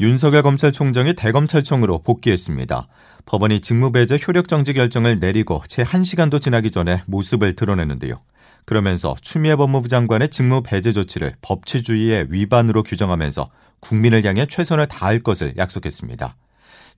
윤석열 0.00 0.42
검찰총장이 0.42 1.14
대검찰청으로 1.14 1.98
복귀했습니다. 2.02 2.86
법원이 3.26 3.60
직무배제 3.60 4.20
효력정지 4.26 4.72
결정을 4.72 5.18
내리고 5.18 5.62
채 5.66 5.82
1시간도 5.82 6.40
지나기 6.40 6.70
전에 6.70 7.02
모습을 7.06 7.56
드러내는데요. 7.56 8.14
그러면서 8.64 9.16
추미애 9.20 9.56
법무부 9.56 9.88
장관의 9.88 10.28
직무 10.28 10.62
배제 10.62 10.92
조치를 10.92 11.34
법치주의의 11.42 12.28
위반으로 12.30 12.84
규정하면서 12.84 13.46
국민을 13.80 14.24
향해 14.24 14.46
최선을 14.46 14.86
다할 14.86 15.20
것을 15.20 15.54
약속했습니다. 15.56 16.36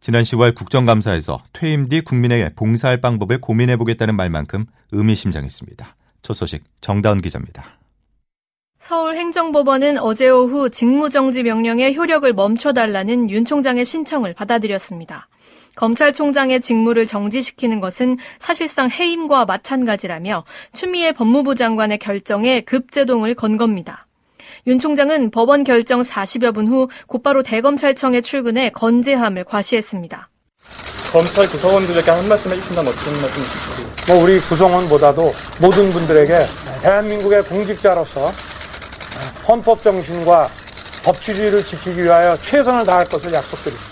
지난 0.01 0.23
10월 0.23 0.55
국정감사에서 0.55 1.43
퇴임 1.53 1.89
뒤 1.89 2.01
국민에게 2.03 2.51
봉사할 2.55 3.01
방법을 3.01 3.41
고민해보겠다는 3.41 4.15
말만큼 4.15 4.65
의미심장했습니다. 4.93 5.97
첫 6.23 6.35
소식 6.35 6.65
정다운 6.81 7.21
기자입니다. 7.21 7.80
서울행정법원은 8.81 9.99
어제 9.99 10.29
오후 10.31 10.71
직무정지 10.71 11.43
명령의 11.43 11.95
효력을 11.95 12.33
멈춰달라는 12.33 13.29
윤 13.29 13.45
총장의 13.45 13.85
신청을 13.85 14.33
받아들였습니다. 14.35 15.29
검찰총장의 15.77 16.61
직무를 16.63 17.07
정지시키는 17.07 17.81
것은 17.81 18.17
사실상 18.39 18.91
해임과 18.91 19.45
마찬가지라며 19.45 20.45
추미애 20.73 21.13
법무부 21.13 21.55
장관의 21.55 21.99
결정에 21.99 22.63
급제동을 22.63 23.35
건 23.35 23.59
겁니다. 23.59 24.07
윤 24.67 24.79
총장은 24.79 25.31
법원 25.31 25.63
결정 25.63 26.03
40여 26.03 26.55
분 26.55 26.67
후 26.67 26.89
곧바로 27.07 27.43
대검찰청에 27.43 28.23
출근해 28.23 28.71
건재함을 28.71 29.45
과시했습니다. 29.45 30.29
검찰 31.13 31.47
구성원들에게 31.47 32.11
한 32.11 32.29
말씀 32.29 32.51
해주신다면 32.51 32.93
어떤 32.93 33.21
말씀 33.21 33.43
주실까요? 33.43 34.17
뭐 34.17 34.25
우리 34.25 34.41
구성원보다도 34.41 35.33
모든 35.61 35.91
분들에게 35.91 36.39
대한민국의 36.83 37.43
공직자로서 37.45 38.27
헌법 39.51 39.83
정신과 39.83 40.47
법치주의를 41.05 41.65
지키기 41.65 42.05
위하여 42.05 42.37
최선을 42.37 42.87
다할 42.87 43.05
것을 43.07 43.33
약속드립니다. 43.33 43.85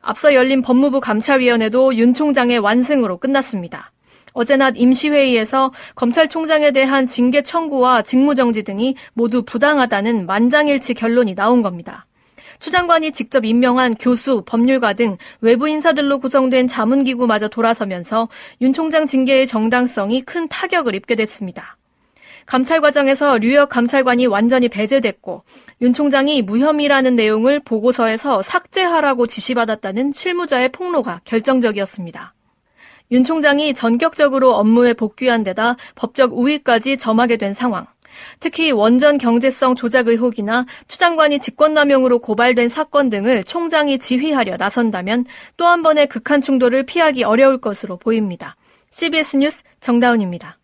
앞서 0.00 0.34
열린 0.34 0.60
법무부 0.60 1.00
감찰위원회도 1.00 1.94
윤 1.94 2.14
총장의 2.14 2.58
완승으로 2.58 3.18
끝났습니다. 3.18 3.92
어제 4.32 4.56
낮 4.56 4.74
임시회의에서 4.76 5.72
검찰총장에 5.94 6.72
대한 6.72 7.06
징계 7.06 7.42
청구와 7.42 8.02
직무정지 8.02 8.64
등이 8.64 8.96
모두 9.12 9.44
부당하다는 9.44 10.26
만장일치 10.26 10.94
결론이 10.94 11.36
나온 11.36 11.62
겁니다. 11.62 12.06
추 12.58 12.72
장관이 12.72 13.12
직접 13.12 13.44
임명한 13.44 13.94
교수, 13.94 14.42
법률가 14.44 14.94
등 14.94 15.16
외부 15.40 15.68
인사들로 15.68 16.18
구성된 16.18 16.66
자문기구마저 16.66 17.46
돌아서면서 17.46 18.28
윤 18.60 18.72
총장 18.72 19.06
징계의 19.06 19.46
정당성이 19.46 20.22
큰 20.22 20.48
타격을 20.48 20.96
입게 20.96 21.14
됐습니다. 21.14 21.76
감찰 22.46 22.80
과정에서 22.80 23.38
류혁 23.38 23.68
감찰관이 23.68 24.26
완전히 24.26 24.68
배제됐고 24.68 25.44
윤 25.80 25.92
총장이 25.92 26.42
무혐의라는 26.42 27.16
내용을 27.16 27.60
보고서에서 27.60 28.42
삭제하라고 28.42 29.26
지시받았다는 29.26 30.12
실무자의 30.12 30.70
폭로가 30.70 31.20
결정적이었습니다. 31.24 32.34
윤 33.10 33.24
총장이 33.24 33.74
전격적으로 33.74 34.54
업무에 34.54 34.94
복귀한 34.94 35.42
데다 35.42 35.76
법적 35.94 36.32
우위까지 36.38 36.96
점하게 36.96 37.36
된 37.36 37.52
상황. 37.52 37.86
특히 38.40 38.70
원전 38.70 39.16
경제성 39.16 39.74
조작 39.74 40.08
의혹이나 40.08 40.66
추 40.86 40.98
장관이 40.98 41.38
직권남용으로 41.38 42.18
고발된 42.18 42.68
사건 42.68 43.08
등을 43.08 43.42
총장이 43.42 43.98
지휘하려 43.98 44.56
나선다면 44.58 45.24
또 45.56 45.66
한 45.66 45.82
번의 45.82 46.08
극한 46.08 46.42
충돌을 46.42 46.84
피하기 46.84 47.24
어려울 47.24 47.58
것으로 47.58 47.96
보입니다. 47.96 48.56
CBS 48.90 49.36
뉴스 49.36 49.62
정다운입니다. 49.80 50.58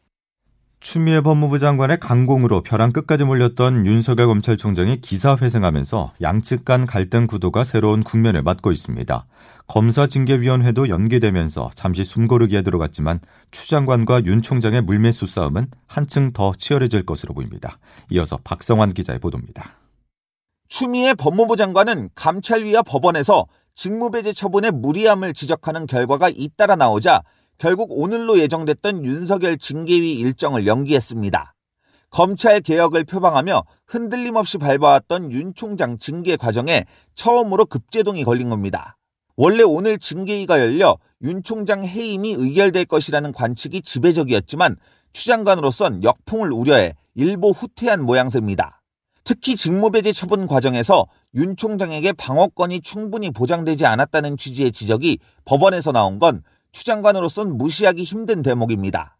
추미애 0.80 1.20
법무부 1.20 1.58
장관의 1.58 1.98
강공으로 1.98 2.62
벼랑 2.62 2.92
끝까지 2.92 3.24
몰렸던 3.24 3.84
윤석열 3.84 4.28
검찰총장이 4.28 5.00
기사회생하면서 5.00 6.12
양측 6.22 6.64
간 6.64 6.86
갈등 6.86 7.26
구도가 7.26 7.64
새로운 7.64 8.04
국면을 8.04 8.42
맞고 8.42 8.70
있습니다. 8.70 9.26
검사징계위원회도 9.66 10.88
연기되면서 10.88 11.70
잠시 11.74 12.04
숨고르기에 12.04 12.62
들어갔지만 12.62 13.18
추 13.50 13.68
장관과 13.68 14.24
윤 14.26 14.40
총장의 14.40 14.82
물매수 14.82 15.26
싸움은 15.26 15.66
한층 15.88 16.32
더 16.32 16.52
치열해질 16.56 17.04
것으로 17.04 17.34
보입니다. 17.34 17.78
이어서 18.10 18.38
박성환 18.44 18.94
기자의 18.94 19.18
보도입니다. 19.18 19.72
추미애 20.68 21.14
법무부 21.14 21.56
장관은 21.56 22.10
감찰위와 22.14 22.82
법원에서 22.82 23.46
직무배제 23.74 24.32
처분의 24.32 24.70
무리함을 24.72 25.34
지적하는 25.34 25.86
결과가 25.86 26.30
잇따라 26.30 26.76
나오자 26.76 27.22
결국 27.58 27.88
오늘로 27.90 28.38
예정됐던 28.38 29.04
윤석열 29.04 29.58
징계위 29.58 30.12
일정을 30.14 30.66
연기했습니다. 30.66 31.54
검찰 32.10 32.60
개혁을 32.60 33.04
표방하며 33.04 33.64
흔들림 33.84 34.36
없이 34.36 34.58
밟아왔던 34.58 35.32
윤 35.32 35.52
총장 35.54 35.98
징계 35.98 36.36
과정에 36.36 36.86
처음으로 37.14 37.66
급제동이 37.66 38.24
걸린 38.24 38.48
겁니다. 38.48 38.96
원래 39.36 39.64
오늘 39.64 39.98
징계위가 39.98 40.60
열려 40.60 40.98
윤 41.22 41.42
총장 41.42 41.84
해임이 41.84 42.32
의결될 42.32 42.86
것이라는 42.86 43.32
관측이 43.32 43.82
지배적이었지만 43.82 44.76
추 45.12 45.26
장관으로선 45.26 46.04
역풍을 46.04 46.52
우려해 46.52 46.94
일부 47.14 47.50
후퇴한 47.50 48.04
모양새입니다. 48.04 48.80
특히 49.24 49.56
직무배제 49.56 50.12
처분 50.12 50.46
과정에서 50.46 51.06
윤 51.34 51.56
총장에게 51.56 52.12
방어권이 52.12 52.80
충분히 52.80 53.30
보장되지 53.30 53.84
않았다는 53.84 54.36
취지의 54.36 54.72
지적이 54.72 55.18
법원에서 55.44 55.92
나온 55.92 56.18
건 56.18 56.42
추 56.72 56.84
장관으로선 56.84 57.56
무시하기 57.56 58.02
힘든 58.02 58.42
대목입니다. 58.42 59.16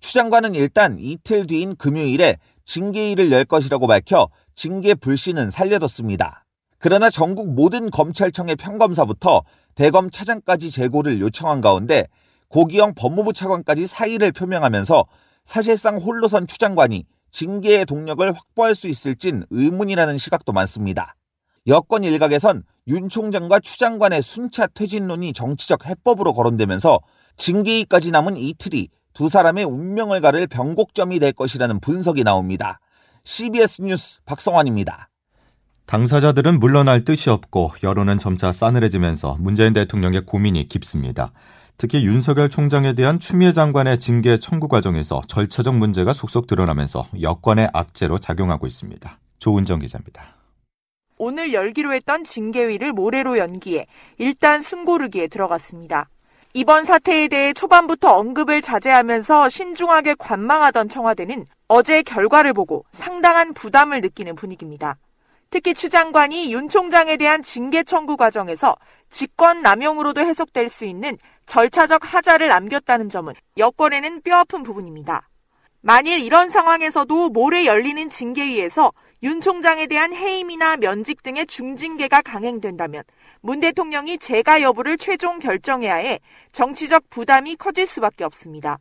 추 0.00 0.14
장관은 0.14 0.54
일단 0.54 0.96
이틀 0.98 1.46
뒤인 1.46 1.76
금요일에 1.76 2.38
징계일을 2.64 3.30
열 3.32 3.44
것이라고 3.44 3.86
밝혀 3.86 4.28
징계 4.54 4.94
불씨는 4.94 5.50
살려뒀습니다. 5.50 6.44
그러나 6.78 7.10
전국 7.10 7.54
모든 7.54 7.90
검찰청의 7.90 8.56
평검사부터 8.56 9.42
대검 9.74 10.10
차장까지 10.10 10.70
재고를 10.70 11.20
요청한 11.20 11.60
가운데 11.60 12.06
고기영 12.48 12.94
법무부 12.94 13.32
차관까지 13.32 13.86
사의를 13.86 14.32
표명하면서 14.32 15.06
사실상 15.44 15.98
홀로 15.98 16.28
선 16.28 16.46
추 16.46 16.58
장관이 16.58 17.04
징계의 17.30 17.86
동력을 17.86 18.30
확보할 18.32 18.74
수 18.74 18.88
있을진 18.88 19.44
의문이라는 19.50 20.18
시각도 20.18 20.52
많습니다. 20.52 21.14
여권 21.66 22.02
일각에선 22.02 22.64
윤 22.88 23.08
총장과 23.08 23.60
추 23.60 23.78
장관의 23.78 24.22
순차 24.22 24.66
퇴진론이 24.66 25.32
정치적 25.32 25.86
해법으로 25.86 26.32
거론되면서 26.32 27.00
징계위까지 27.36 28.10
남은 28.10 28.36
이틀이 28.36 28.88
두 29.14 29.28
사람의 29.28 29.64
운명을 29.64 30.20
가를 30.20 30.46
변곡점이 30.46 31.18
될 31.18 31.32
것이라는 31.32 31.80
분석이 31.80 32.24
나옵니다. 32.24 32.80
CBS 33.24 33.82
뉴스 33.82 34.20
박성환입니다. 34.24 35.08
당사자들은 35.86 36.58
물러날 36.58 37.04
뜻이 37.04 37.30
없고 37.30 37.72
여론은 37.82 38.18
점차 38.18 38.50
싸늘해지면서 38.52 39.36
문재인 39.38 39.72
대통령의 39.72 40.22
고민이 40.22 40.68
깊습니다. 40.68 41.32
특히 41.76 42.04
윤석열 42.04 42.48
총장에 42.48 42.92
대한 42.92 43.18
추미애 43.18 43.52
장관의 43.52 43.98
징계 43.98 44.38
청구 44.38 44.68
과정에서 44.68 45.20
절차적 45.26 45.76
문제가 45.76 46.12
속속 46.12 46.46
드러나면서 46.46 47.04
여권의 47.20 47.70
악재로 47.72 48.18
작용하고 48.18 48.66
있습니다. 48.66 49.18
조은정 49.38 49.80
기자입니다. 49.80 50.41
오늘 51.24 51.52
열기로 51.52 51.92
했던 51.92 52.24
징계위를 52.24 52.92
모레로 52.92 53.38
연기해 53.38 53.86
일단 54.18 54.60
숨고르기에 54.60 55.28
들어갔습니다. 55.28 56.08
이번 56.52 56.84
사태에 56.84 57.28
대해 57.28 57.52
초반부터 57.52 58.12
언급을 58.16 58.60
자제하면서 58.60 59.48
신중하게 59.48 60.16
관망하던 60.18 60.88
청와대는 60.88 61.46
어제 61.68 62.02
결과를 62.02 62.52
보고 62.54 62.84
상당한 62.90 63.54
부담을 63.54 64.00
느끼는 64.00 64.34
분위기입니다. 64.34 64.96
특히 65.50 65.74
추 65.74 65.88
장관이 65.88 66.52
윤 66.52 66.68
총장에 66.68 67.16
대한 67.16 67.44
징계 67.44 67.84
청구 67.84 68.16
과정에서 68.16 68.74
직권 69.08 69.62
남용으로도 69.62 70.22
해석될 70.22 70.70
수 70.70 70.84
있는 70.84 71.16
절차적 71.46 72.12
하자를 72.12 72.48
남겼다는 72.48 73.08
점은 73.08 73.32
여권에는 73.58 74.22
뼈아픈 74.22 74.64
부분입니다. 74.64 75.28
만일 75.82 76.18
이런 76.18 76.50
상황에서도 76.50 77.28
모레 77.28 77.64
열리는 77.64 78.10
징계위에서 78.10 78.92
윤 79.22 79.40
총장에 79.40 79.86
대한 79.86 80.12
해임이나 80.12 80.76
면직 80.78 81.22
등의 81.22 81.46
중징계가 81.46 82.22
강행된다면 82.22 83.04
문 83.40 83.60
대통령이 83.60 84.18
재가 84.18 84.62
여부를 84.62 84.98
최종 84.98 85.38
결정해야 85.38 85.94
해 85.96 86.18
정치적 86.50 87.08
부담이 87.08 87.54
커질 87.56 87.86
수밖에 87.86 88.24
없습니다. 88.24 88.78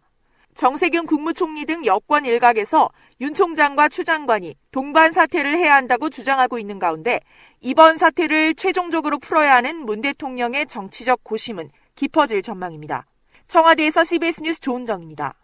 정세균 0.55 1.05
국무총리 1.05 1.65
등 1.65 1.85
여권 1.85 2.25
일각에서 2.25 2.89
윤 3.21 3.33
총장과 3.33 3.89
추 3.89 4.03
장관이 4.03 4.55
동반 4.71 5.13
사퇴를 5.13 5.57
해야 5.57 5.75
한다고 5.75 6.09
주장하고 6.09 6.57
있는 6.57 6.79
가운데 6.79 7.19
이번 7.61 7.97
사태를 7.97 8.55
최종적으로 8.55 9.19
풀어야 9.19 9.55
하는 9.55 9.85
문 9.85 10.01
대통령의 10.01 10.65
정치적 10.65 11.23
고심은 11.23 11.69
깊어질 11.95 12.41
전망입니다. 12.41 13.05
청와대에서 13.47 14.03
CBS 14.03 14.41
뉴스 14.41 14.59
조은정입니다. 14.59 15.35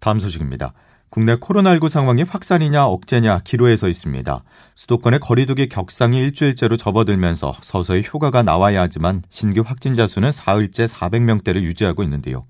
다음 0.00 0.18
소식입니다. 0.18 0.72
국내 1.14 1.36
코로나19 1.36 1.88
상황이 1.90 2.24
확산이냐 2.24 2.86
억제냐 2.86 3.42
기로에 3.44 3.76
서 3.76 3.88
있습니다. 3.88 4.42
수도권의 4.74 5.20
거리두기 5.20 5.68
격상이 5.68 6.18
일주일째로 6.18 6.76
접어들면서 6.76 7.54
서서히 7.60 8.02
효과가 8.12 8.42
나와야 8.42 8.82
하지만 8.82 9.22
신규 9.30 9.62
확진자 9.64 10.08
수는 10.08 10.32
사흘째 10.32 10.86
400명대를 10.86 11.62
유지하고 11.62 12.02
있는데요. 12.02 12.42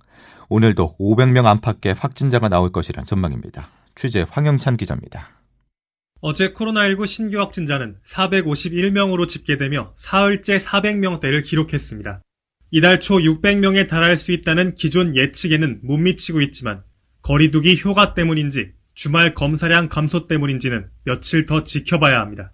오늘도 0.49 0.96
500명 0.99 1.44
안팎의 1.44 1.93
확진자가 1.93 2.49
나올 2.49 2.72
것이란 2.72 3.05
전망입니다. 3.05 3.69
취재 3.94 4.25
황영찬 4.31 4.78
기자입니다. 4.78 5.28
어제 6.22 6.55
코로나19 6.55 7.06
신규 7.06 7.40
확진자는 7.40 7.99
451명으로 8.06 9.28
집계되며 9.28 9.93
사흘째 9.96 10.56
400명대를 10.56 11.44
기록했습니다. 11.44 12.22
이달 12.70 12.99
초 13.00 13.19
600명에 13.19 13.87
달할 13.90 14.16
수 14.16 14.32
있다는 14.32 14.70
기존 14.70 15.16
예측에는 15.16 15.81
못 15.82 15.99
미치고 15.99 16.40
있지만 16.40 16.82
거리두기 17.25 17.81
효과 17.82 18.12
때문인지 18.12 18.73
주말 18.94 19.35
검사량 19.35 19.88
감소 19.88 20.29
때문인지는 20.29 20.88
며칠 21.05 21.47
더 21.47 21.65
지켜봐야 21.65 22.21
합니다. 22.21 22.53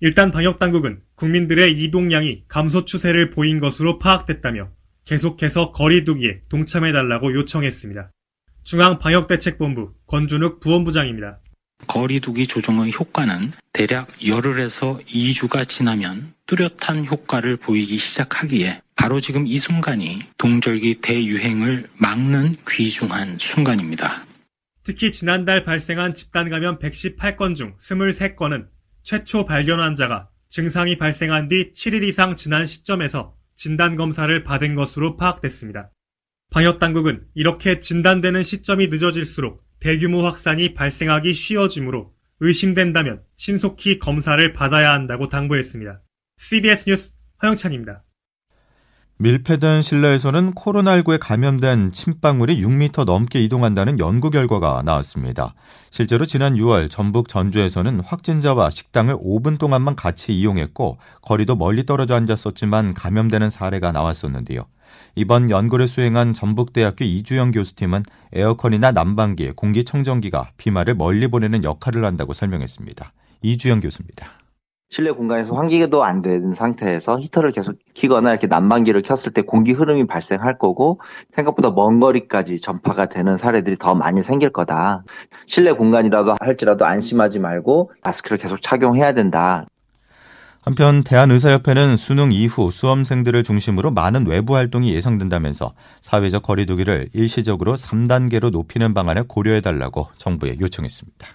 일단 0.00 0.30
방역당국은 0.30 1.02
국민들의 1.16 1.82
이동량이 1.82 2.44
감소 2.46 2.84
추세를 2.84 3.30
보인 3.30 3.58
것으로 3.58 3.98
파악됐다며 3.98 4.70
계속해서 5.04 5.72
거리두기에 5.72 6.42
동참해달라고 6.48 7.34
요청했습니다. 7.34 8.12
중앙방역대책본부 8.62 9.92
권준욱 10.06 10.60
부원부장입니다. 10.60 11.40
거리두기 11.88 12.46
조정의 12.46 12.92
효과는 12.92 13.50
대략 13.72 14.08
열흘에서 14.24 14.98
2주가 15.06 15.68
지나면 15.68 16.32
뚜렷한 16.46 17.04
효과를 17.04 17.56
보이기 17.56 17.98
시작하기에 17.98 18.80
바로 18.96 19.20
지금 19.20 19.46
이 19.46 19.58
순간이 19.58 20.20
동절기 20.38 21.00
대유행을 21.00 21.88
막는 21.98 22.56
귀중한 22.68 23.38
순간입니다. 23.38 24.24
특히 24.82 25.10
지난달 25.10 25.64
발생한 25.64 26.14
집단 26.14 26.50
감염 26.50 26.78
118건 26.78 27.56
중 27.56 27.76
23건은 27.78 28.68
최초 29.02 29.44
발견 29.44 29.80
환자가 29.80 30.28
증상이 30.48 30.98
발생한 30.98 31.48
뒤 31.48 31.72
7일 31.72 32.04
이상 32.04 32.36
지난 32.36 32.66
시점에서 32.66 33.34
진단 33.54 33.96
검사를 33.96 34.44
받은 34.44 34.74
것으로 34.74 35.16
파악됐습니다. 35.16 35.90
방역 36.50 36.78
당국은 36.78 37.26
이렇게 37.34 37.80
진단되는 37.80 38.42
시점이 38.42 38.86
늦어질수록 38.88 39.64
대규모 39.80 40.22
확산이 40.24 40.74
발생하기 40.74 41.32
쉬워지므로 41.32 42.14
의심된다면 42.40 43.22
신속히 43.36 43.98
검사를 43.98 44.52
받아야 44.52 44.92
한다고 44.92 45.28
당부했습니다. 45.28 46.02
CBS 46.38 46.84
뉴스 46.86 47.12
허영찬입니다. 47.42 48.03
밀폐된 49.16 49.82
실내에서는 49.82 50.54
코로나19에 50.54 51.18
감염된 51.20 51.92
침방울이 51.92 52.60
6m 52.60 53.04
넘게 53.04 53.40
이동한다는 53.44 54.00
연구 54.00 54.28
결과가 54.28 54.82
나왔습니다. 54.84 55.54
실제로 55.90 56.26
지난 56.26 56.54
6월 56.54 56.90
전북 56.90 57.28
전주에서는 57.28 58.00
확진자와 58.00 58.70
식당을 58.70 59.16
5분 59.16 59.58
동안만 59.58 59.94
같이 59.94 60.34
이용했고 60.34 60.98
거리도 61.22 61.54
멀리 61.54 61.86
떨어져 61.86 62.16
앉았었지만 62.16 62.94
감염되는 62.94 63.50
사례가 63.50 63.92
나왔었는데요. 63.92 64.66
이번 65.14 65.48
연구를 65.48 65.86
수행한 65.86 66.34
전북대학교 66.34 67.04
이주영 67.04 67.52
교수팀은 67.52 68.02
에어컨이나 68.32 68.90
난방기, 68.90 69.52
공기청정기가 69.52 70.50
비말을 70.56 70.96
멀리 70.96 71.28
보내는 71.28 71.62
역할을 71.62 72.04
한다고 72.04 72.32
설명했습니다. 72.32 73.12
이주영 73.42 73.80
교수입니다. 73.80 74.43
실내 74.94 75.10
공간에서 75.10 75.56
환기도 75.56 76.04
안 76.04 76.22
되는 76.22 76.54
상태에서 76.54 77.18
히터를 77.18 77.50
계속 77.50 77.74
키거나 77.94 78.30
이렇게 78.30 78.46
난방기를 78.46 79.02
켰을 79.02 79.32
때 79.34 79.42
공기 79.42 79.72
흐름이 79.72 80.06
발생할 80.06 80.56
거고 80.56 81.00
생각보다 81.32 81.72
먼 81.72 81.98
거리까지 81.98 82.60
전파가 82.60 83.06
되는 83.06 83.36
사례들이 83.36 83.76
더 83.76 83.96
많이 83.96 84.22
생길 84.22 84.50
거다. 84.50 85.02
실내 85.46 85.72
공간이라도 85.72 86.36
할지라도 86.38 86.86
안심하지 86.86 87.40
말고 87.40 87.90
마스크를 88.04 88.38
계속 88.38 88.62
착용해야 88.62 89.14
된다. 89.14 89.66
한편 90.60 91.02
대한의사협회는 91.02 91.96
수능 91.96 92.30
이후 92.30 92.70
수험생들을 92.70 93.42
중심으로 93.42 93.90
많은 93.90 94.28
외부 94.28 94.54
활동이 94.54 94.94
예상된다면서 94.94 95.72
사회적 96.02 96.44
거리두기를 96.44 97.08
일시적으로 97.12 97.74
3단계로 97.74 98.52
높이는 98.52 98.94
방안을 98.94 99.24
고려해달라고 99.26 100.06
정부에 100.18 100.58
요청했습니다. 100.60 101.26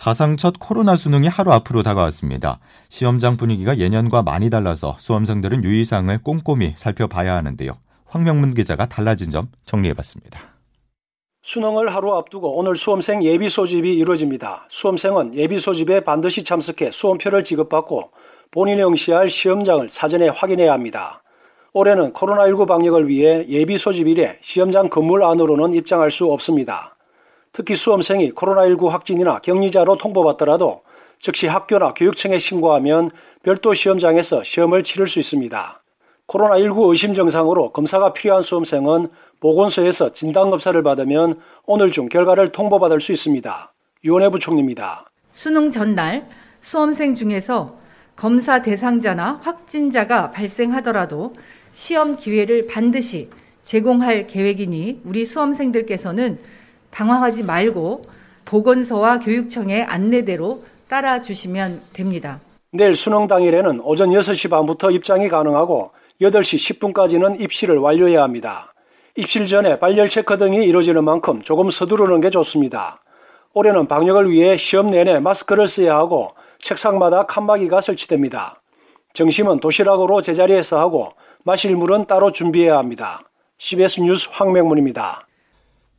사상 0.00 0.38
첫 0.38 0.54
코로나 0.58 0.96
수능이 0.96 1.28
하루 1.28 1.52
앞으로 1.52 1.82
다가왔습니다. 1.82 2.58
시험장 2.88 3.36
분위기가 3.36 3.76
예년과 3.76 4.22
많이 4.22 4.48
달라서 4.48 4.96
수험생들은 4.98 5.62
유의사항을 5.62 6.22
꼼꼼히 6.22 6.72
살펴봐야 6.74 7.34
하는데요. 7.34 7.72
황명문 8.06 8.54
기자가 8.54 8.88
달라진 8.88 9.28
점 9.28 9.48
정리해봤습니다. 9.66 10.40
수능을 11.42 11.94
하루 11.94 12.14
앞두고 12.14 12.56
오늘 12.56 12.76
수험생 12.76 13.22
예비 13.24 13.50
소집이 13.50 13.94
이루어집니다. 13.94 14.68
수험생은 14.70 15.34
예비 15.34 15.60
소집에 15.60 16.00
반드시 16.00 16.44
참석해 16.44 16.92
수험표를 16.92 17.44
지급받고 17.44 18.12
본인이 18.52 18.82
응시할 18.82 19.28
시험장을 19.28 19.90
사전에 19.90 20.28
확인해야 20.28 20.72
합니다. 20.72 21.22
올해는 21.74 22.14
코로나19 22.14 22.66
방역을 22.66 23.06
위해 23.06 23.44
예비 23.50 23.76
소집일에 23.76 24.38
시험장 24.40 24.88
건물 24.88 25.22
안으로는 25.24 25.74
입장할 25.74 26.10
수 26.10 26.24
없습니다. 26.24 26.96
특히 27.52 27.74
수험생이 27.74 28.32
코로나19 28.32 28.88
확진이나 28.88 29.38
격리자로 29.40 29.98
통보받더라도 29.98 30.82
즉시 31.18 31.46
학교나 31.46 31.94
교육청에 31.94 32.38
신고하면 32.38 33.10
별도 33.42 33.74
시험장에서 33.74 34.44
시험을 34.44 34.84
치를 34.84 35.06
수 35.06 35.18
있습니다. 35.18 35.80
코로나19 36.28 36.90
의심 36.90 37.12
증상으로 37.12 37.72
검사가 37.72 38.12
필요한 38.12 38.42
수험생은 38.42 39.08
보건소에서 39.40 40.12
진단검사를 40.12 40.80
받으면 40.82 41.40
오늘 41.66 41.90
중 41.90 42.08
결과를 42.08 42.52
통보받을 42.52 43.00
수 43.00 43.12
있습니다. 43.12 43.72
유원회 44.04 44.28
부총리입니다. 44.28 45.06
수능 45.32 45.70
전날 45.70 46.28
수험생 46.60 47.16
중에서 47.16 47.78
검사 48.14 48.60
대상자나 48.60 49.40
확진자가 49.42 50.30
발생하더라도 50.30 51.32
시험 51.72 52.16
기회를 52.16 52.66
반드시 52.68 53.30
제공할 53.64 54.26
계획이니 54.26 55.02
우리 55.04 55.24
수험생들께서는 55.24 56.38
당황하지 56.90 57.44
말고 57.44 58.04
보건소와 58.44 59.20
교육청의 59.20 59.84
안내대로 59.84 60.64
따라 60.88 61.20
주시면 61.20 61.82
됩니다. 61.92 62.40
내일 62.72 62.94
수능 62.94 63.26
당일에는 63.26 63.80
오전 63.82 64.10
6시 64.10 64.50
반부터 64.50 64.90
입장이 64.90 65.28
가능하고 65.28 65.92
8시 66.20 66.78
10분까지는 66.78 67.40
입시를 67.40 67.78
완료해야 67.78 68.22
합니다. 68.22 68.72
입실 69.16 69.46
전에 69.46 69.78
발열 69.78 70.08
체크 70.08 70.36
등이 70.38 70.64
이루어지는 70.64 71.04
만큼 71.04 71.42
조금 71.42 71.70
서두르는 71.70 72.20
게 72.20 72.30
좋습니다. 72.30 73.00
올해는 73.54 73.88
방역을 73.88 74.30
위해 74.30 74.56
시험 74.56 74.86
내내 74.88 75.18
마스크를 75.18 75.66
써야 75.66 75.96
하고 75.96 76.32
책상마다 76.60 77.26
칸막이가 77.26 77.80
설치됩니다. 77.80 78.60
점심은 79.12 79.58
도시락으로 79.58 80.22
제자리에서 80.22 80.78
하고 80.78 81.10
마실 81.44 81.74
물은 81.74 82.06
따로 82.06 82.30
준비해야 82.30 82.78
합니다. 82.78 83.22
CBS 83.58 84.00
뉴스 84.00 84.28
황명문입니다. 84.30 85.26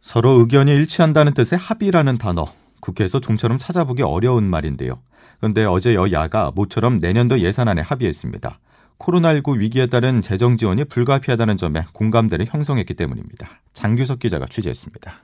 서로 0.01 0.31
의견이 0.39 0.71
일치한다는 0.73 1.33
뜻의 1.33 1.57
합의라는 1.59 2.17
단어. 2.17 2.45
국회에서 2.81 3.19
좀처럼 3.19 3.57
찾아보기 3.59 4.01
어려운 4.01 4.49
말인데요. 4.49 5.01
그런데 5.39 5.63
어제 5.63 5.93
여야가 5.93 6.51
모처럼 6.55 6.99
내년도 6.99 7.39
예산안에 7.39 7.81
합의했습니다. 7.81 8.59
코로나19 8.99 9.59
위기에 9.59 9.87
따른 9.87 10.21
재정 10.21 10.57
지원이 10.57 10.85
불가피하다는 10.85 11.57
점에 11.57 11.85
공감대를 11.93 12.47
형성했기 12.49 12.93
때문입니다. 12.95 13.61
장규석 13.73 14.19
기자가 14.19 14.45
취재했습니다. 14.47 15.21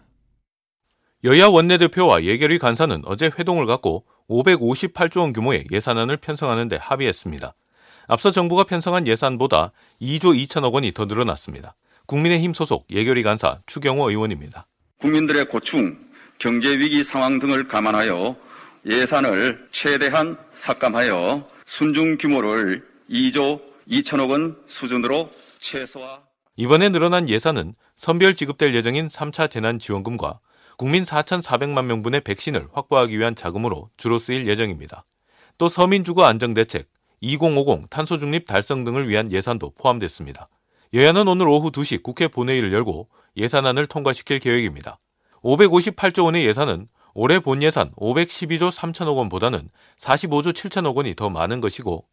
여야 1.24 1.48
원내대표와 1.48 2.24
예결위 2.24 2.60
간사는 2.60 3.02
어제 3.06 3.32
회동을 3.38 3.66
갖고 3.66 4.06
558조 4.30 5.22
원 5.22 5.34
규모의 5.34 5.66
예산안을 5.72 6.18
편성하는 6.18 6.68
데 6.68 6.78
합의했습니다. 6.78 7.56
앞서 8.08 8.32
정부가 8.32 8.64
편성한 8.64 9.08
예산보다 9.08 9.72
2조 10.02 10.48
2천억 10.48 10.74
원이 10.74 10.94
더 10.94 11.06
늘어났습니다. 11.06 11.76
국민의힘 12.08 12.54
소속 12.54 12.88
예결위 12.90 13.22
간사 13.22 13.60
추경호 13.66 14.10
의원입니다. 14.10 14.66
국민들의 15.00 15.46
고충, 15.50 15.98
경제 16.40 16.78
위기 16.78 17.04
상황 17.04 17.38
등을 17.40 17.66
감안하여 17.66 18.36
예산을 18.86 19.68
최대한 19.72 20.38
삭감하여 20.50 21.48
순중 21.66 22.18
규모를 22.18 22.88
2조 23.10 23.62
2천억 23.90 24.32
원 24.32 24.58
수준으로 24.68 25.30
최소화. 25.60 26.22
이번에 26.56 26.90
늘어난 26.90 27.30
예산은 27.30 27.76
선별 27.96 28.36
지급될 28.36 28.74
예정인 28.74 29.08
3차 29.08 29.52
재난지원금과 29.52 30.40
국민 30.78 31.04
4,400만 31.04 31.86
명분의 31.86 32.22
백신을 32.22 32.70
확보하기 32.72 33.18
위한 33.18 33.36
자금으로 33.36 33.90
주로 33.98 34.18
쓰일 34.18 34.48
예정입니다. 34.48 35.06
또 35.58 35.68
서민주거 35.68 36.24
안정대책, 36.24 36.90
2050 37.20 37.90
탄소중립 37.90 38.46
달성 38.46 38.84
등을 38.84 39.10
위한 39.10 39.32
예산도 39.32 39.74
포함됐습니다. 39.78 40.50
여야는 40.94 41.28
오늘 41.28 41.48
오후 41.48 41.72
2시 41.72 42.02
국회 42.02 42.28
본회의를 42.28 42.72
열고 42.72 43.10
예산안을 43.36 43.88
통과시킬 43.88 44.40
계획입니다. 44.40 45.00
558조 45.44 46.26
원의 46.26 46.46
예산은 46.46 46.88
올해 47.14 47.40
본 47.40 47.62
예산 47.64 47.92
512조 47.94 48.72
3천억 48.72 49.18
원보다는 49.18 49.70
45조 49.98 50.54
7천억 50.54 50.96
원이 50.96 51.16
더 51.16 51.30
많은 51.30 51.62
것이고 51.62 52.06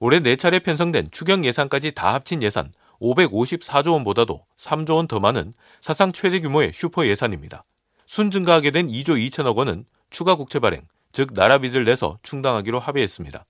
올해 0.00 0.20
4차례 0.20 0.62
편성된 0.62 1.08
추경 1.10 1.44
예산까지 1.44 1.92
다 1.92 2.14
합친 2.14 2.42
예산 2.42 2.72
554조 3.00 3.92
원보다도 3.92 4.44
3조 4.56 4.96
원 4.96 5.06
더 5.06 5.20
많은 5.20 5.52
사상 5.80 6.12
최대 6.12 6.40
규모의 6.40 6.72
슈퍼 6.72 7.06
예산입니다. 7.06 7.64
순 8.06 8.30
증가하게 8.30 8.70
된 8.70 8.88
2조 8.88 9.30
2천억 9.30 9.56
원은 9.56 9.84
추가 10.10 10.36
국채 10.36 10.58
발행, 10.58 10.86
즉 11.12 11.32
나라 11.34 11.58
빚을 11.58 11.84
내서 11.84 12.18
충당하기로 12.22 12.78
합의했습니다. 12.78 13.44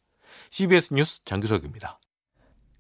CBS 0.51 0.95
뉴스 0.95 1.25
장규석입니다. 1.25 1.99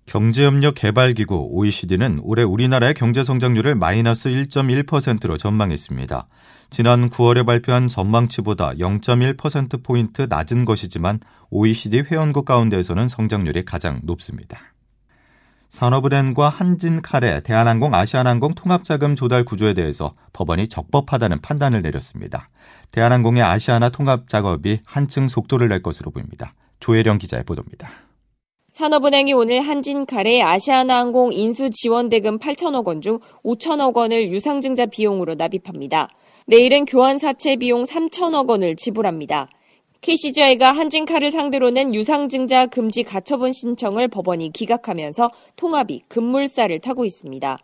경제협력 0.06 0.75
개발기구 0.75 1.49
OECD는 1.52 2.21
올해 2.23 2.42
우리나라의 2.42 2.94
경제 2.94 3.25
성장률을 3.25 3.75
마이너스 3.75 4.30
1.1%로 4.30 5.37
전망했습니다. 5.37 6.26
지난 6.71 7.11
9월에 7.11 7.47
발표한 7.47 7.88
전망치보다 7.88 8.73
0.1%포인트 8.73 10.26
낮은 10.28 10.64
것이지만 10.64 11.21
OECD 11.50 12.00
회원국 12.00 12.44
가운데에서는 12.44 13.09
성장률이 13.09 13.64
가장 13.64 14.00
높습니다. 14.04 14.59
산업은행과 15.68 16.50
한진칼의 16.50 17.42
대한항공 17.44 17.94
아시아나항공 17.94 18.54
통합자금 18.54 19.16
조달 19.16 19.44
구조에 19.44 19.73
대해서 19.73 20.12
법원이 20.35 20.68
적법하다는 20.68 21.40
판단을 21.40 21.80
내렸습니다. 21.80 22.47
대한항공의 22.90 23.42
아시아나 23.42 23.88
통합 23.88 24.28
작업이 24.28 24.80
한층 24.85 25.28
속도를 25.28 25.68
낼 25.68 25.82
것으로 25.82 26.11
보입니다. 26.11 26.52
조혜령 26.80 27.16
기자의 27.16 27.44
보도입니다. 27.44 27.90
산업은행이 28.73 29.35
오늘 29.35 29.61
한진칼의 29.61 30.43
아시아나항공 30.43 31.35
인수 31.35 31.69
지원 31.69 32.09
대금 32.09 32.38
8천억 32.38 32.87
원 32.87 33.02
중 33.02 33.19
5천억 33.45 33.95
원을 33.95 34.31
유상증자 34.31 34.87
비용으로 34.87 35.35
납입합니다. 35.35 36.09
내일은 36.47 36.87
교환 36.87 37.19
사채 37.19 37.57
비용 37.57 37.83
3천억 37.83 38.49
원을 38.49 38.76
지불합니다. 38.76 39.50
KCGI가 40.00 40.73
한진칼을 40.73 41.33
상대로 41.33 41.71
낸 41.71 41.95
유상증자 41.95 42.67
금지 42.67 43.02
가처분 43.02 43.52
신청을 43.52 44.09
법원이 44.09 44.52
기각하면서 44.52 45.31
통합이 45.57 46.05
급물살을 46.09 46.79
타고 46.79 47.05
있습니다. 47.05 47.59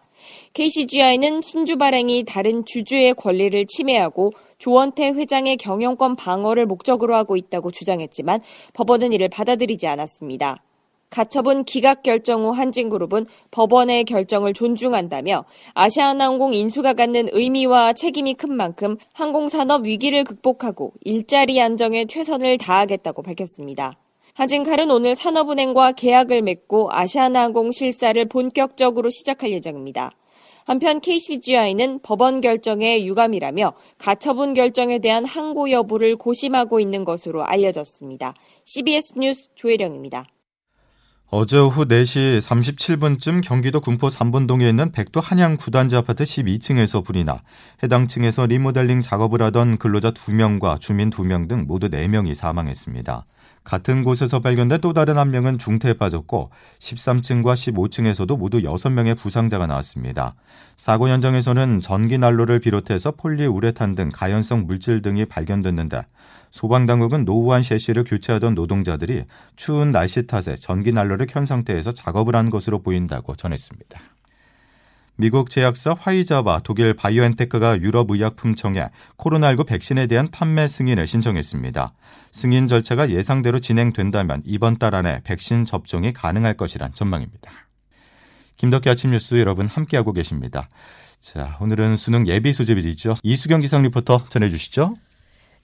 KCGI는 0.52 1.40
신주 1.40 1.78
발행이 1.78 2.24
다른 2.24 2.66
주주의 2.66 3.14
권리를 3.14 3.64
침해하고 3.66 4.32
조원태 4.58 5.12
회장의 5.12 5.56
경영권 5.56 6.16
방어를 6.16 6.66
목적으로 6.66 7.14
하고 7.16 7.38
있다고 7.38 7.70
주장했지만 7.70 8.40
법원은 8.74 9.12
이를 9.14 9.28
받아들이지 9.30 9.86
않았습니다. 9.86 10.62
가처분 11.10 11.64
기각 11.64 12.02
결정 12.02 12.44
후 12.44 12.50
한진그룹은 12.50 13.26
법원의 13.50 14.04
결정을 14.04 14.52
존중한다며 14.52 15.44
아시아나항공 15.74 16.54
인수가 16.54 16.92
갖는 16.92 17.28
의미와 17.32 17.94
책임이 17.94 18.34
큰 18.34 18.52
만큼 18.54 18.96
항공산업 19.14 19.86
위기를 19.86 20.24
극복하고 20.24 20.92
일자리 21.04 21.60
안정에 21.60 22.04
최선을 22.04 22.58
다하겠다고 22.58 23.22
밝혔습니다. 23.22 23.96
한진칼은 24.34 24.90
오늘 24.90 25.16
산업은행과 25.16 25.92
계약을 25.92 26.42
맺고 26.42 26.90
아시아나항공 26.92 27.72
실사를 27.72 28.24
본격적으로 28.26 29.10
시작할 29.10 29.50
예정입니다. 29.50 30.12
한편 30.64 31.00
KCGI는 31.00 32.00
법원 32.02 32.42
결정에 32.42 33.04
유감이라며 33.04 33.72
가처분 33.96 34.52
결정에 34.52 34.98
대한 34.98 35.24
항고 35.24 35.70
여부를 35.70 36.16
고심하고 36.16 36.78
있는 36.78 37.04
것으로 37.04 37.42
알려졌습니다. 37.42 38.34
CBS 38.66 39.14
뉴스 39.16 39.48
조혜령입니다. 39.54 40.26
어제 41.30 41.58
오후 41.58 41.84
4시 41.84 42.40
37분쯤 42.40 43.42
경기도 43.44 43.82
군포 43.82 44.08
삼본동에 44.08 44.66
있는 44.66 44.90
백도 44.92 45.20
한양 45.20 45.58
구단지 45.58 45.94
아파트 45.94 46.24
12층에서 46.24 47.04
불이 47.04 47.24
나 47.24 47.42
해당 47.82 48.08
층에서 48.08 48.46
리모델링 48.46 49.02
작업을 49.02 49.42
하던 49.42 49.76
근로자 49.76 50.12
2명과 50.12 50.80
주민 50.80 51.10
2명 51.10 51.46
등 51.46 51.66
모두 51.66 51.90
4명이 51.90 52.32
사망했습니다. 52.32 53.26
같은 53.68 54.02
곳에서 54.02 54.40
발견된 54.40 54.80
또 54.80 54.94
다른 54.94 55.18
한 55.18 55.30
명은 55.30 55.58
중태에 55.58 55.92
빠졌고 55.92 56.48
13층과 56.78 57.52
15층에서도 57.52 58.34
모두 58.38 58.62
6명의 58.62 59.14
부상자가 59.14 59.66
나왔습니다. 59.66 60.34
사고 60.78 61.10
현장에서는 61.10 61.80
전기 61.80 62.16
난로를 62.16 62.60
비롯해서 62.60 63.10
폴리우레탄 63.10 63.94
등 63.94 64.08
가연성 64.10 64.64
물질 64.66 65.02
등이 65.02 65.26
발견됐는데 65.26 66.06
소방당국은 66.50 67.26
노후한 67.26 67.62
새시를 67.62 68.04
교체하던 68.04 68.54
노동자들이 68.54 69.24
추운 69.54 69.90
날씨 69.90 70.26
탓에 70.26 70.54
전기 70.54 70.90
난로를 70.90 71.26
켠 71.26 71.44
상태에서 71.44 71.92
작업을 71.92 72.36
한 72.36 72.48
것으로 72.48 72.80
보인다고 72.80 73.36
전했습니다. 73.36 74.00
미국 75.20 75.50
제약사 75.50 75.96
화이자와 75.98 76.60
독일 76.62 76.94
바이오엔테크가 76.94 77.80
유럽의약품청에 77.80 78.88
코로나19 79.16 79.66
백신에 79.66 80.06
대한 80.06 80.28
판매 80.30 80.68
승인을 80.68 81.08
신청했습니다. 81.08 81.92
승인 82.30 82.68
절차가 82.68 83.10
예상대로 83.10 83.58
진행된다면 83.58 84.42
이번 84.44 84.78
달 84.78 84.94
안에 84.94 85.22
백신 85.24 85.64
접종이 85.64 86.12
가능할 86.12 86.54
것이란 86.54 86.94
전망입니다. 86.94 87.50
김덕기 88.58 88.88
아침 88.88 89.10
뉴스 89.10 89.34
여러분 89.40 89.66
함께하고 89.66 90.12
계십니다. 90.12 90.68
자, 91.20 91.58
오늘은 91.60 91.96
수능 91.96 92.28
예비 92.28 92.52
소집일이죠. 92.52 93.16
이수경 93.24 93.60
기상 93.60 93.82
리포터 93.82 94.28
전해주시죠. 94.28 94.94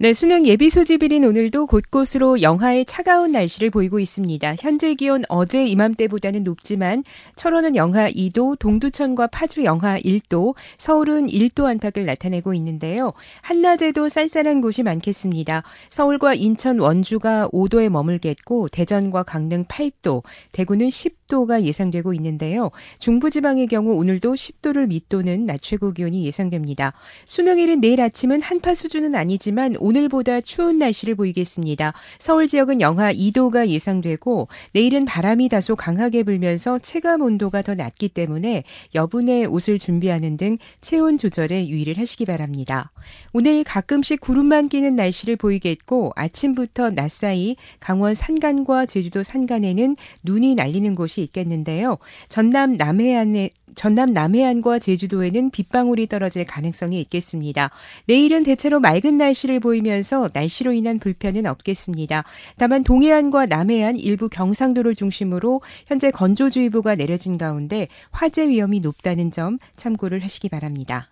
네, 0.04 0.12
수능 0.12 0.46
예비 0.46 0.68
소집일인 0.68 1.24
오늘도 1.24 1.66
곳곳으로 1.66 2.42
영하의 2.42 2.84
차가운 2.84 3.32
날씨를 3.32 3.70
보이고 3.70 3.98
있습니다. 3.98 4.56
현재 4.60 4.92
기온 4.92 5.22
어제 5.30 5.64
이맘때보다는 5.64 6.44
높지만 6.44 7.02
철원은 7.36 7.74
영하 7.74 8.10
2도, 8.10 8.58
동두천과 8.58 9.28
파주 9.28 9.64
영하 9.64 9.98
1도, 9.98 10.56
서울은 10.76 11.28
1도 11.28 11.64
안팎을 11.64 12.04
나타내고 12.04 12.52
있는데요. 12.52 13.14
한낮에도 13.40 14.10
쌀쌀한 14.10 14.60
곳이 14.60 14.82
많겠습니다. 14.82 15.62
서울과 15.88 16.34
인천, 16.34 16.80
원주가 16.80 17.48
5도에 17.48 17.88
머물겠고 17.88 18.68
대전과 18.68 19.22
강릉 19.22 19.64
8도, 19.64 20.22
대구는 20.52 20.88
10도가 20.88 21.62
예상되고 21.62 22.12
있는데요. 22.12 22.72
중부지방의 22.98 23.68
경우 23.68 23.94
오늘도 23.94 24.34
10도를 24.34 24.88
밑도는 24.88 25.46
낮 25.46 25.62
최고 25.62 25.92
기온이 25.92 26.26
예상됩니다. 26.26 26.92
수능일은 27.24 27.80
내일 27.80 28.02
아침은 28.02 28.42
한파 28.42 28.74
수준은 28.74 29.14
아니지만 29.14 29.76
오늘보다 29.94 30.40
추운 30.40 30.78
날씨를 30.78 31.14
보이겠습니다. 31.14 31.92
서울 32.18 32.48
지역은 32.48 32.80
영하 32.80 33.12
2도가 33.12 33.68
예상되고 33.68 34.48
내일은 34.72 35.04
바람이 35.04 35.48
다소 35.48 35.76
강하게 35.76 36.24
불면서 36.24 36.80
체감 36.80 37.22
온도가 37.22 37.62
더 37.62 37.76
낮기 37.76 38.08
때문에 38.08 38.64
여분의 38.96 39.46
옷을 39.46 39.78
준비하는 39.78 40.36
등 40.36 40.58
체온 40.80 41.16
조절에 41.16 41.68
유의를 41.68 41.98
하시기 41.98 42.24
바랍니다. 42.24 42.90
오늘 43.32 43.62
가끔씩 43.62 44.20
구름만 44.20 44.68
끼는 44.68 44.96
날씨를 44.96 45.36
보이겠고 45.36 46.10
아침부터 46.16 46.90
낮 46.90 47.12
사이 47.12 47.54
강원 47.78 48.14
산간과 48.14 48.86
제주도 48.86 49.22
산간에는 49.22 49.96
눈이 50.24 50.56
날리는 50.56 50.92
곳이 50.96 51.22
있겠는데요. 51.22 51.98
전남 52.28 52.72
남해안에 52.72 53.50
전남 53.74 54.12
남해안과 54.12 54.78
제주도에는 54.78 55.50
빗방울이 55.50 56.06
떨어질 56.06 56.44
가능성이 56.44 57.00
있겠습니다. 57.02 57.70
내일은 58.06 58.42
대체로 58.42 58.80
맑은 58.80 59.16
날씨를 59.16 59.60
보이면서 59.60 60.30
날씨로 60.32 60.72
인한 60.72 60.98
불편은 60.98 61.46
없겠습니다. 61.46 62.24
다만 62.56 62.84
동해안과 62.84 63.46
남해안 63.46 63.96
일부 63.96 64.28
경상도를 64.28 64.94
중심으로 64.94 65.62
현재 65.86 66.10
건조주의보가 66.10 66.96
내려진 66.96 67.38
가운데 67.38 67.88
화재 68.10 68.48
위험이 68.48 68.80
높다는 68.80 69.30
점 69.30 69.58
참고를 69.76 70.22
하시기 70.22 70.48
바랍니다. 70.48 71.10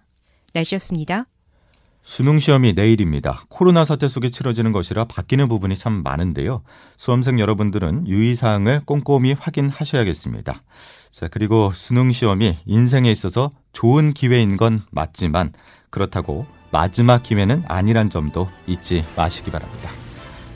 날씨였습니다. 0.52 1.26
수능 2.02 2.38
시험이 2.38 2.72
내일입니다. 2.74 3.42
코로나 3.48 3.84
사태 3.84 4.08
속에 4.08 4.28
치러지는 4.28 4.72
것이라 4.72 5.04
바뀌는 5.04 5.48
부분이 5.48 5.76
참 5.76 6.02
많은데요. 6.02 6.62
수험생 6.96 7.38
여러분들은 7.38 8.08
유의 8.08 8.34
사항을 8.34 8.82
꼼꼼히 8.84 9.34
확인하셔야겠습니다. 9.38 10.60
자, 11.10 11.28
그리고 11.28 11.70
수능 11.72 12.10
시험이 12.10 12.58
인생에 12.66 13.10
있어서 13.10 13.50
좋은 13.72 14.12
기회인 14.12 14.56
건 14.56 14.82
맞지만 14.90 15.52
그렇다고 15.90 16.46
마지막 16.70 17.22
기회는 17.22 17.64
아니란 17.68 18.10
점도 18.10 18.48
잊지 18.66 19.04
마시기 19.16 19.50
바랍니다. 19.50 19.90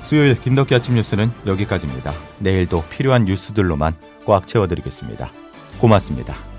수요일 0.00 0.40
김덕기 0.40 0.74
아침 0.74 0.94
뉴스는 0.94 1.30
여기까지입니다. 1.46 2.12
내일도 2.38 2.82
필요한 2.88 3.24
뉴스들로만 3.24 3.94
꽉 4.24 4.46
채워드리겠습니다. 4.46 5.30
고맙습니다. 5.78 6.55